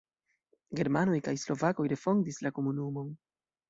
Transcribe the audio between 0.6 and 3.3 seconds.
Germanoj kaj slovakoj refondis la komunumon.